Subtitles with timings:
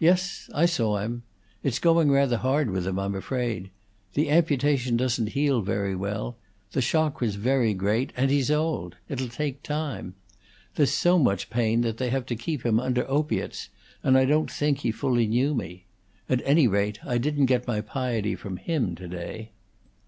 [0.00, 1.22] "Yes, I saw him.
[1.62, 3.70] It's going rather hard with him, I'm afraid.
[4.14, 6.36] The amputation doesn't heal very well;
[6.72, 8.96] the shock was very great, and he's old.
[9.08, 10.16] It'll take time.
[10.74, 13.68] There's so much pain that they have to keep him under opiates,
[14.02, 15.84] and I don't think he fully knew me.
[16.28, 19.52] At any rate, I didn't get my piety from him to day."